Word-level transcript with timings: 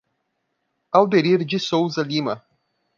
Alderir 0.91 1.45
de 1.47 1.59
Souza 1.59 2.01
Lima 2.03 2.43